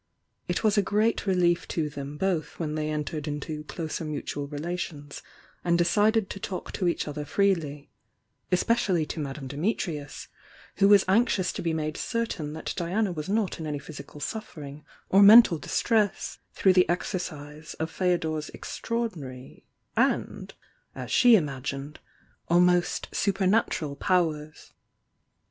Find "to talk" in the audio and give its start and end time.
6.31-6.71